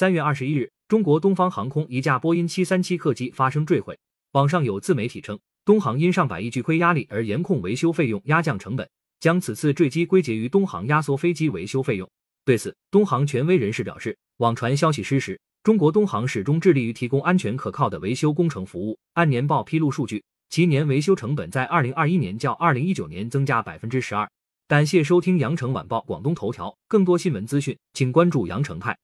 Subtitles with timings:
[0.00, 3.98] 三月二十一日中国东方航空一架波音七三七客机发生坠毁
[4.32, 8.88] 网上有自媒体称东航因上百亿巨亏压力而严控维修费用压降成本
[9.20, 12.10] 将此次坠机归结于东航压缩飞机维修费用。
[12.46, 24.26] 对此东航权威人士表示网传消息失实中国东航始终致力于提供安全可靠的维修工程服务按年报披露数据其年维修成本在二零二一年较二零一九年增加百分之十二。
[24.66, 28.96] 感谢收听羊城晚报广东头条更多新闻资讯请关注羊城派。